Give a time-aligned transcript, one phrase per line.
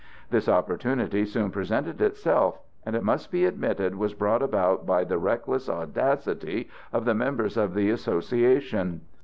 [0.31, 2.57] This opportunity soon presented itself
[2.87, 7.55] and, it must be admitted, was brought about by the reckless audacity of the members
[7.55, 9.01] of the association.